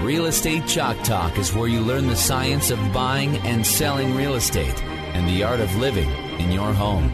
[0.00, 4.34] Real Estate Chalk Talk is where you learn the science of buying and selling real
[4.34, 4.82] estate
[5.14, 7.12] and the art of living in your home.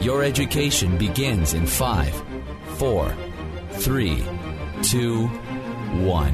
[0.00, 2.14] Your education begins in five,
[2.76, 3.14] four,
[3.72, 4.24] three,
[4.82, 5.26] two,
[6.06, 6.32] one.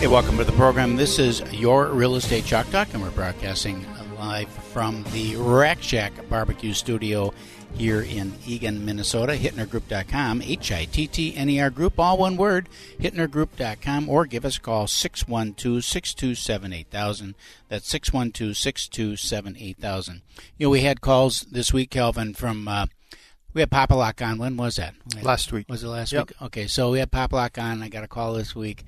[0.00, 0.96] Hey, welcome to the program.
[0.96, 3.86] This is your Real Estate Chalk Talk, and we're broadcasting
[4.18, 7.32] live from the Rack Shack Barbecue Studio
[7.74, 9.32] here in Eagan, Minnesota.
[9.34, 12.68] HittnerGroup.com, H I T T N E R Group, all one word,
[13.00, 17.34] HittnerGroup.com, or give us a call 612 627 8000.
[17.68, 20.22] That's 612 627 8000.
[20.56, 22.68] You know, we had calls this week, Kelvin, from.
[22.68, 22.86] Uh,
[23.54, 24.38] we had Pop-A-Lock on.
[24.38, 24.94] When was that?
[25.22, 25.68] Last week.
[25.70, 26.28] Was it last Yep.
[26.28, 26.42] week?
[26.42, 27.82] Okay, so we had Pop-A-Lock on.
[27.82, 28.84] I got a call this week.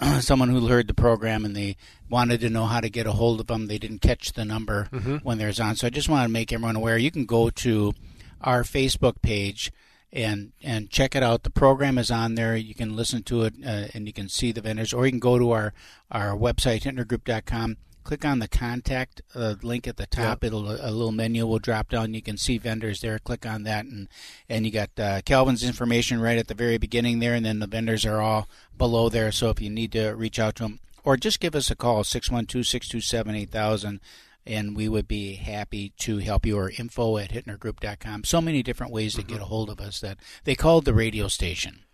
[0.20, 1.76] Someone who heard the program and they
[2.08, 3.66] wanted to know how to get a hold of them.
[3.66, 4.84] They didn't catch the number
[5.22, 5.74] when there's on.
[5.76, 6.96] So I just want to make everyone aware.
[6.96, 7.94] You can go to
[8.40, 9.72] our Facebook page
[10.12, 11.42] and and check it out.
[11.42, 12.56] The program is on there.
[12.56, 15.20] You can listen to it uh, and you can see the vendors, or you can
[15.20, 15.72] go to our
[16.10, 17.76] our website hittnergroup.com.
[18.04, 20.44] Click on the contact uh, link at the top.
[20.44, 22.14] It'll a little menu will drop down.
[22.14, 23.18] You can see vendors there.
[23.18, 24.06] Click on that, and
[24.48, 27.66] and you got uh, Calvin's information right at the very beginning there, and then the
[27.66, 28.48] vendors are all
[28.78, 29.32] below there.
[29.32, 32.04] So if you need to reach out to them, or just give us a call
[32.04, 33.98] 612-627-8000
[34.46, 38.24] and we would be happy to help you or info at hittnergroup.com.
[38.24, 39.42] So many different ways to get mm-hmm.
[39.42, 41.85] a hold of us that they called the radio station.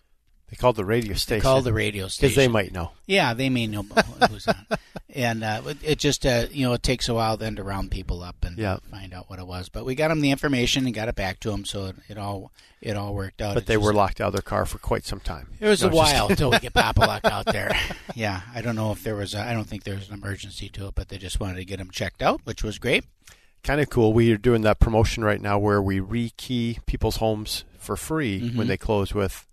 [0.53, 1.39] They called the radio station.
[1.39, 2.29] They called the radio station.
[2.29, 2.93] because they might know.
[3.07, 3.83] Yeah, they may know
[4.31, 4.67] who's on.
[5.15, 7.91] And uh, it- it just, uh, you know, it takes a while then to round
[7.91, 8.79] people up and Yeah.
[8.91, 9.69] find out what it was.
[9.69, 12.17] But we got them the information and got it back to them, so it, it
[12.17, 13.53] all it all worked out.
[13.55, 15.49] But It they just- were locked out of their car for quite some time.
[15.61, 17.71] It was No, a while until we get Pop-A-Lock out there.
[18.15, 19.35] Yeah, I don't know if there was.
[19.35, 21.79] I don't think there was an emergency to it, but they just wanted to get
[21.79, 23.05] them checked out, which was great.
[23.63, 24.13] kind of cool.
[24.15, 28.57] We are doing that promotion right now where we rekey people's homes for free Mhm.
[28.57, 29.47] when they close with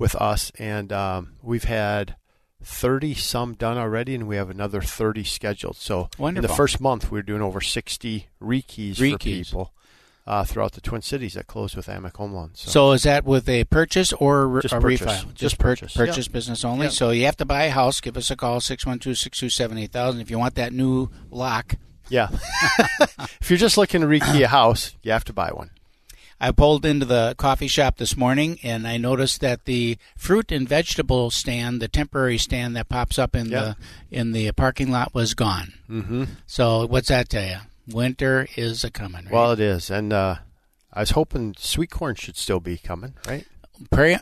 [0.00, 2.16] with us, and um, we've had
[2.62, 5.76] thirty some done already, and we have another thirty scheduled.
[5.76, 9.72] So in the first month, we are doing over sixty rekeys for people
[10.26, 12.60] uh, throughout the Twin Cities that close with Amic Home Loans.
[12.60, 15.00] So, is that with a purchase or re- Just a purchase.
[15.06, 15.24] refi?
[15.24, 15.94] Just Just pur- purchase.
[15.96, 16.86] purchase business only.
[16.86, 16.92] Yep.
[16.92, 18.00] So you have to buy a house.
[18.00, 21.74] Give us a call 612-627-8000 if you want that new lock.
[22.08, 22.28] yeah,
[23.40, 25.70] if you're just looking to rekey a house, you have to buy one.
[26.40, 30.66] I pulled into the coffee shop this morning and I noticed that the fruit and
[30.68, 33.74] vegetable stand, the temporary stand that pops up in Yeah.
[34.10, 35.74] the in the parking lot, was gone.
[35.90, 36.24] Mm-hmm.
[36.46, 37.58] So what's that tell you?
[37.94, 39.24] Winter is a coming.
[39.24, 39.32] Right?
[39.32, 40.36] Well, it is, and uh,
[40.92, 43.46] I was hoping sweet corn should still be coming, right?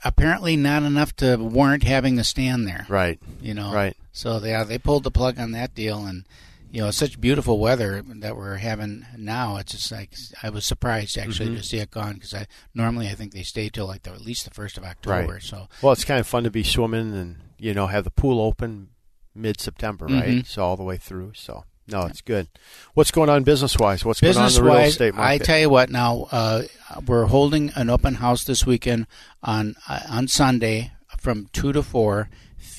[0.05, 2.87] Apparently not enough to warrant having a stand there.
[2.89, 3.97] Right, You know, right.
[4.13, 6.25] So they they pulled the plug on that deal, and
[6.71, 9.57] you know, such beautiful weather that we're having now.
[9.57, 10.11] It's just like
[10.43, 11.57] I was surprised actually Mm-hmm.
[11.57, 14.21] to see it gone because I normally I think they stay till like the, at
[14.21, 15.33] least the first of October.
[15.35, 15.43] Right.
[15.43, 18.41] So Well, it's kind of fun to be swimming and you know have the pool
[18.41, 18.89] open
[19.35, 20.29] mid-September, right?
[20.43, 20.47] Mhm.
[20.47, 21.33] So all the way through.
[21.35, 22.49] So no, it's good.
[22.93, 24.05] What's going on business-wise?
[24.05, 25.31] What's business going on in the real wise, estate market?
[25.33, 25.89] I tell you what.
[25.91, 26.63] Now uh,
[27.07, 29.07] we're holding an open house this weekend
[29.43, 32.29] on uh, on Sunday from two to four.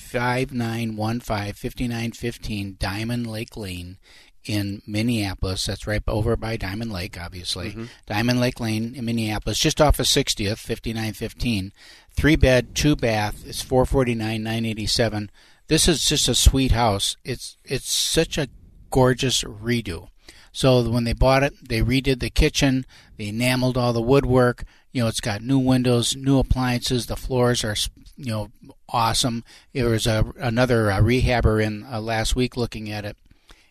[0.10, 1.22] 5915
[1.54, 3.98] 5915 Diamond Lake Lane
[4.46, 5.66] in Minneapolis.
[5.66, 7.70] That's right over by Diamond Lake, obviously.
[7.70, 7.86] Mm-hmm.
[8.08, 11.72] Diamond Lake Lane in Minneapolis, just off of 60th, 5915.
[12.12, 13.44] Three bed, two bath.
[13.46, 15.32] It's 449 987
[15.68, 17.16] This is just a sweet house.
[17.24, 18.50] It's it's such a
[18.90, 20.10] gorgeous redo.
[20.52, 22.86] So when they bought it, they redid the kitchen,
[23.18, 24.64] they enameled all the woodwork.
[24.92, 27.06] You know, it's got new windows, new appliances.
[27.06, 27.76] The floors are,
[28.20, 28.52] you know,
[28.90, 29.46] awesome.
[29.74, 33.16] There was a another uh, rehabber in uh, last week looking at it,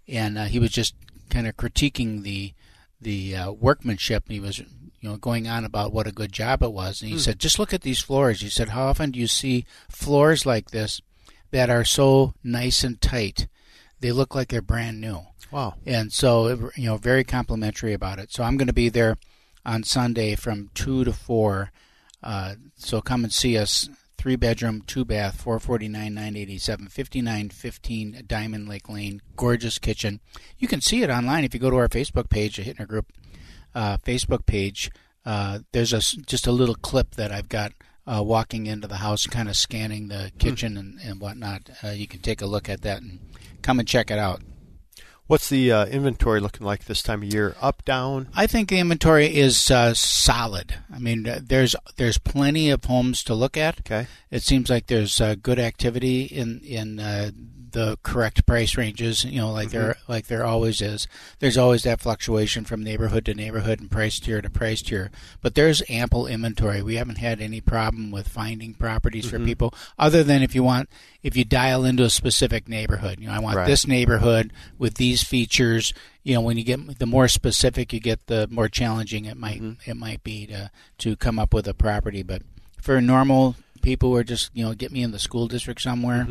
[0.09, 0.95] and uh, he was just
[1.29, 2.55] kind of critiquing the
[3.01, 4.25] the uh, workmanship.
[4.29, 4.67] He was, you
[5.03, 7.75] know, going on about what a good job it was, and he said, "Just look
[7.75, 11.03] at these floors." He said, "How often do you see floors like this
[11.51, 13.49] that are so nice and tight?
[14.01, 15.75] They look like they're brand new." Wow.
[15.87, 19.17] and so you know very complimentary about it so i'm going to be there
[19.65, 21.73] on sunday from 2 to 4
[22.23, 28.89] uh, so come and see us three bedroom two bath 449 987 5915 diamond lake
[28.89, 29.23] lane.
[29.37, 30.21] Gorgeous kitchen.
[30.59, 33.13] You can see it online if you go to our facebook page the hittner group
[33.75, 34.91] uh, facebook page.
[35.25, 37.73] Uh, there's a just a little clip that i've got
[38.07, 41.71] uh, walking into the house kind of scanning the kitchen and, and whatnot.
[41.85, 43.21] Uh, you can take a look at that and
[43.63, 44.41] come and check it out
[45.29, 47.55] What's the uh, inventory looking like this time of year?
[47.61, 48.29] Up, down?
[48.35, 50.77] I think the inventory is uh, solid.
[50.91, 53.81] I mean, uh, there's there's plenty of homes to look at.
[53.81, 54.07] Okay.
[54.31, 57.31] It seems like there's uh, good activity in in uh,
[57.73, 59.25] the correct price ranges.
[59.25, 60.13] You know, like there mm-hmm.
[60.13, 61.07] like there always is.
[61.39, 65.11] There's always that fluctuation from neighborhood to neighborhood and price tier to price tier.
[65.41, 66.83] But there's ample inventory.
[66.83, 69.47] We haven't had any problem with finding properties for mm-hmm.
[69.47, 70.89] people, other than if you want
[71.23, 73.19] if you dial into a specific neighborhood.
[73.21, 73.67] You know, I want Right.
[73.67, 75.93] this neighborhood with these features.
[76.23, 79.61] You know, when you get the more specific you get, the more challenging it might
[79.61, 79.91] mm-hmm.
[79.91, 82.23] it might be to to come up with a property.
[82.23, 82.43] But
[82.81, 86.27] for normal people who are just you know get me in the school district somewhere,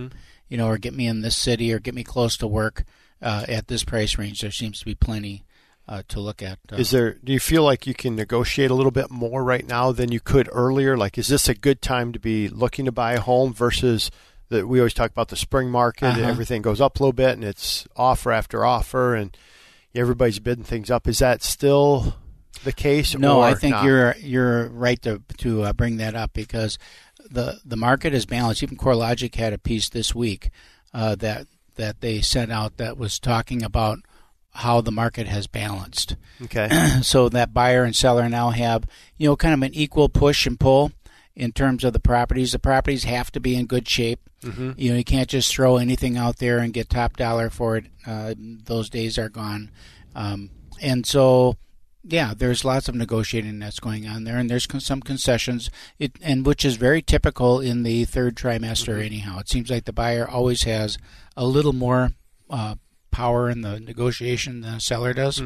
[0.50, 2.84] you know, or get me in this city or get me close to work
[3.22, 5.44] uh, at this price range, there seems to be plenty
[5.88, 6.60] uh, to look at.
[6.72, 7.14] Uh, Is there?
[7.14, 10.20] Do you feel like you can negotiate a little bit more right now than you
[10.20, 10.98] could earlier?
[10.98, 14.12] Like, is this a good time to be looking to buy a home versus
[14.50, 14.68] that?
[14.68, 16.08] We always talk about the spring market.
[16.08, 16.22] Uh-huh.
[16.22, 19.36] Everything goes up a little bit, and it's offer after offer, and
[19.96, 21.08] everybody's bidding things up.
[21.08, 22.16] Is that still
[22.64, 23.18] the case?
[23.18, 23.86] No, I think not?
[23.86, 26.78] you're you're right to to uh, bring that up because
[27.30, 28.64] the the market is balanced.
[28.64, 30.50] Even CoreLogic had a piece this week
[30.94, 34.00] uh, that that they sent out that was talking about
[34.52, 36.16] how the market has balanced.
[36.44, 36.68] okay.
[37.02, 38.86] so that buyer and seller now have
[39.18, 40.92] you know kind of an equal push and pull
[41.36, 42.52] in terms of the properties.
[42.52, 44.20] The properties have to be in good shape.
[44.42, 44.72] Mm-hmm.
[44.78, 47.86] You know, you can't just throw anything out there and get top dollar for it.
[48.06, 49.72] Uh, those days are gone.
[50.16, 50.50] Um,
[50.82, 51.56] and so,
[52.04, 56.14] yeah, there's lots of negotiating that's going on there, and there's con- some concessions, it,
[56.22, 59.04] and which is very typical in the third trimester.
[59.04, 60.98] Anyhow, it seems like the buyer always has
[61.36, 62.12] a little more
[62.50, 62.76] uh,
[63.12, 65.42] power in the negotiation than the seller does,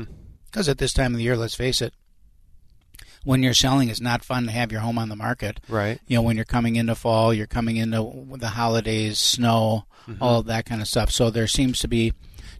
[0.46, 1.94] because at this time of the year, let's face it,
[3.24, 6.00] when you're selling, it's not fun to have your home on the market Right.
[6.08, 10.24] you know when you're coming into fall you're coming into the holidays snow Mm-hmm.
[10.24, 12.12] all of that kind of stuff so there seems to be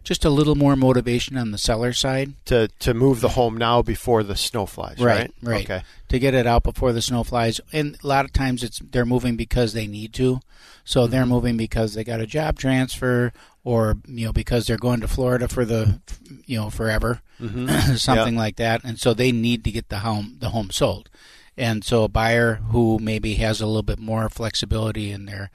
[0.04, 2.34] just a little more motivation on the seller side.
[2.46, 4.98] To to move the home now before the snow flies.
[4.98, 5.32] Right.
[5.42, 5.64] right?
[5.64, 5.82] Okay.
[6.08, 7.60] to get it out before the snow flies.
[7.72, 10.40] And a lot of times it's they're moving because they need to.
[10.84, 11.12] So mm-hmm.
[11.12, 13.32] they're moving because they got a job transfer
[13.64, 16.00] or you know because they're going to Florida for the
[16.46, 17.94] you know forever mm-hmm.
[17.96, 18.82] something like that.
[18.84, 21.08] And so they need to get the home the home sold.
[21.56, 25.50] And so a buyer who maybe has a little bit more flexibility in their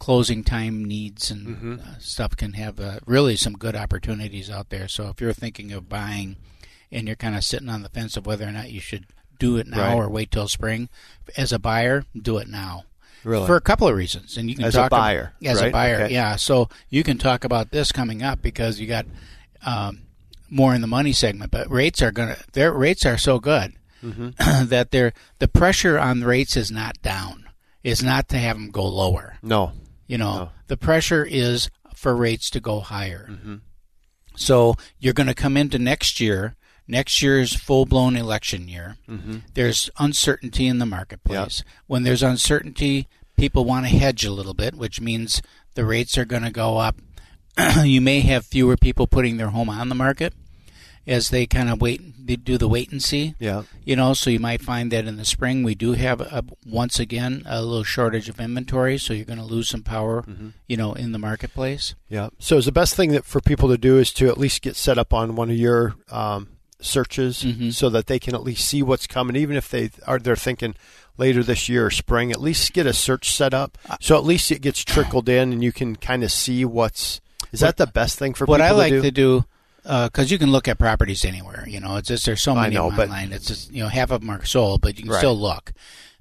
[0.00, 4.88] closing time needs and uh, stuff can have uh, really some good opportunities out there
[4.88, 6.36] so if you're thinking of buying
[6.90, 9.04] and you're kind of sitting on the fence of whether or not you should
[9.38, 9.94] do it now Right.
[9.94, 10.88] or wait till spring
[11.36, 12.84] as a buyer do it now
[13.24, 13.46] Really.
[13.46, 15.70] for a couple of reasons and you can As a talk ab- buyer, as a
[15.70, 16.14] buyer Okay.
[16.14, 19.04] yeah so you can talk about this coming up because you got
[19.66, 20.02] um,
[20.48, 24.30] more in the money segment but rates are gonna their rates are so good Mm-hmm.
[24.70, 27.44] that they're the pressure on rates is not down
[27.84, 29.72] is not to have them go lower no.
[30.10, 30.50] You know, No.
[30.66, 33.28] the pressure is for rates to go higher.
[33.30, 33.56] Mm-hmm.
[34.34, 36.56] So you're going to come into next year.
[36.88, 38.96] Next year's full blown election year.
[39.08, 39.38] Mm-hmm.
[39.54, 41.62] There's uncertainty in the marketplace.
[41.86, 45.40] When there's uncertainty, people want to hedge a little bit, which means
[45.76, 46.96] the rates are going to go up.
[47.84, 50.34] you may have fewer people putting their home on the market
[51.10, 53.62] as they kind of wait, they do the wait and see Yeah.
[53.84, 57.00] you know so you might find that in the spring we do have a, once
[57.00, 60.24] again a little shortage of inventory so you're going to lose some power
[60.68, 62.28] you know in the marketplace Yeah.
[62.38, 64.76] So is the best thing that for people to do is to at least get
[64.76, 66.48] set up on one of your um,
[66.80, 67.74] searches Mhm.
[67.74, 70.74] so that they can at least see what's coming, even if they are they're thinking
[71.18, 72.30] later this year or spring.
[72.32, 75.62] At least get a search set up so at least it gets trickled in and
[75.64, 77.20] you can kind of see what's.
[77.52, 79.02] Is that the best thing for what people i like to do?
[79.02, 79.44] to do
[79.82, 82.90] because you can look at properties anywhere you know it's just there's so many know,
[82.90, 85.18] but- online it's just you know half of them are sold but you can Right.
[85.18, 85.72] still look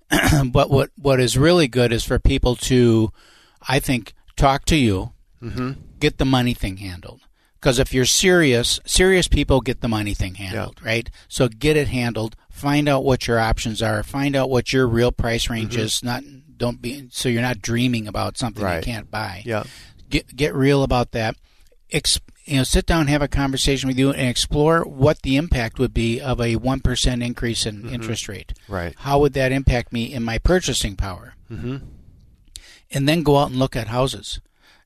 [0.45, 3.11] but what what is really good is for people to
[3.67, 5.11] i think talk to you
[5.41, 5.71] mm-hmm.
[5.99, 7.21] get the money thing handled.
[7.59, 11.09] Because if you're serious, serious people get the money thing handled, right?
[11.27, 12.37] So get it handled.
[12.49, 14.01] Find out what your options are.
[14.01, 16.01] Find out what your real price range is.
[16.01, 16.23] Not
[16.55, 18.77] don't be so you're not dreaming about something Right.
[18.77, 19.43] you can't buy.
[19.45, 19.63] Yeah.
[20.09, 21.35] Get get real about that.
[21.91, 25.79] Ex, you know, sit down, have a conversation with you, and explore what the impact
[25.79, 28.53] would be of a one percent increase in interest rate.
[28.67, 28.93] Right.
[28.97, 31.35] How would that impact me in my purchasing power?
[31.51, 31.77] Mm-hmm.
[32.91, 34.39] and then go out and look at houses.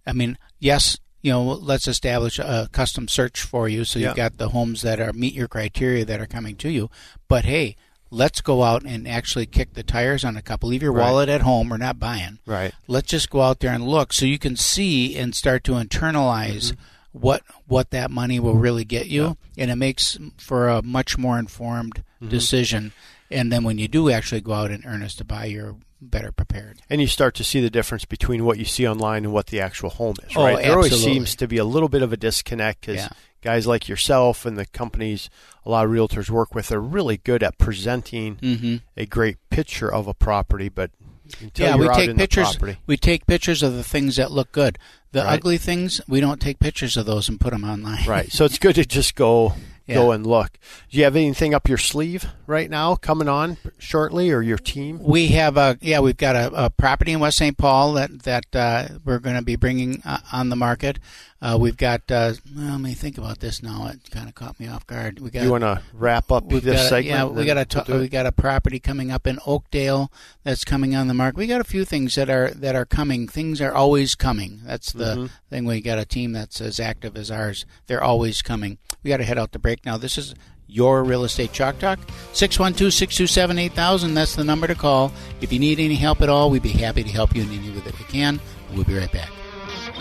[0.06, 4.08] I mean, yes, you know, let's establish a custom search for you so Yeah.
[4.10, 6.90] you've got the homes that are meet your criteria that are coming to you.
[7.30, 7.76] But hey,
[8.10, 10.70] let's go out and actually kick the tires on a couple.
[10.70, 11.04] Leave your Right.
[11.10, 11.70] wallet at home.
[11.70, 12.40] We're not buying.
[12.46, 12.74] Right.
[12.88, 16.76] Let's just go out there and look so you can see and start to internalize
[17.14, 21.40] what what that money will really get you and it makes for a much more
[21.40, 22.92] informed decision
[23.32, 26.82] and then when you do actually go out in earnest to buy you're better prepared.
[26.90, 29.62] And you start to see the difference between what you see online and what the
[29.62, 30.62] actual home is, Oh, right?
[30.62, 33.10] There always seems to be a little bit of a disconnect because Yeah.
[33.42, 35.30] guys like yourself and the companies
[35.66, 38.76] a lot of realtors work with are really good at presenting Mm-hmm.
[38.98, 40.92] a great picture of a property, but
[41.40, 42.50] until yeah, we take pictures.
[42.58, 44.78] property, We take pictures of the things that look good.
[45.14, 45.34] The Right.
[45.36, 48.06] ugly things, we don't take pictures of those and put them online.
[48.08, 48.32] right?
[48.32, 49.54] So it's good to just go
[49.88, 50.58] go and look.
[50.90, 54.98] Do you have anything up your sleeve right now coming on shortly, or your team?
[55.04, 57.58] We have a yeah, we've got a, a property in West St.
[57.58, 61.00] Paul that that uh, we're going to be bringing uh, on the market.
[61.44, 62.00] Uh, we've got.
[62.10, 63.88] Uh, well, let me think about this now.
[63.88, 65.20] It kind of caught me off guard.
[65.20, 65.44] We got.
[65.44, 67.06] You want to wrap up We've this got segment?
[67.06, 68.00] yeah, we got a we'll t- it?
[68.00, 70.10] we got a property coming up in Oakdale
[70.44, 71.38] that's coming on the market.
[71.38, 73.28] We got a few things that are that are coming.
[73.28, 74.62] Things are always coming.
[74.64, 75.26] That's the Mm-hmm.
[75.50, 75.66] thing.
[75.66, 77.66] We got a team that's as active as ours.
[77.88, 78.78] They're always coming.
[79.04, 79.98] We got to head out to break now.
[79.98, 80.34] This is
[80.66, 82.00] your real estate chalk talk
[82.32, 86.70] 612-627-8000 that's the number to call if you need any help at all we'd be
[86.70, 88.40] happy to help you in any way that we can
[88.74, 89.30] we'll be right back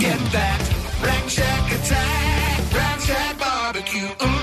[0.03, 0.61] Get that
[1.01, 4.09] Rack Shack attack, Rack Shack barbecue.
[4.21, 4.42] Ooh.